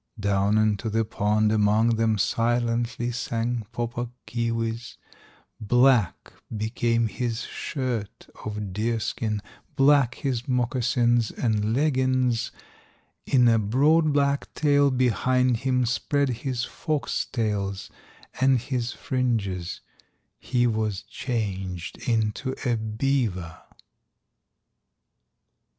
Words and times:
Down 0.19 0.57
into 0.57 0.89
the 0.89 1.05
pond 1.05 1.51
among 1.51 1.89
them 1.89 2.17
Silently 2.17 3.11
sank 3.11 3.71
Pau 3.71 3.85
Puk 3.85 4.09
Keewis; 4.25 4.97
Black 5.59 6.33
became 6.57 7.05
his 7.07 7.43
shirt 7.43 8.27
of 8.43 8.73
deer 8.73 8.99
skin, 8.99 9.43
Black 9.75 10.15
his 10.15 10.47
moccasins 10.47 11.29
and 11.29 11.75
leggins, 11.75 12.49
In 13.27 13.47
a 13.47 13.59
broad 13.59 14.11
black 14.11 14.51
tail 14.55 14.89
behind 14.89 15.57
him 15.57 15.85
Spread 15.85 16.29
his 16.29 16.65
fox 16.65 17.27
tails 17.31 17.91
and 18.39 18.57
his 18.59 18.93
fringes; 18.93 19.81
He 20.39 20.65
was 20.65 21.03
changed 21.03 21.99
into 22.09 22.55
a 22.65 22.75
beaver. 22.75 23.55